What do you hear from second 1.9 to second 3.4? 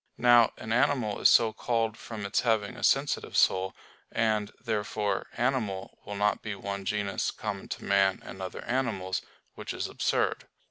from its having a sensitive